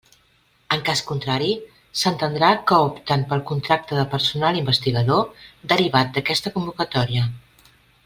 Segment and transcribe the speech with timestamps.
[0.75, 1.49] En cas contrari,
[2.03, 7.33] s'entendrà que opten pel contracte de personal investigador derivat d'aquesta convocatòria.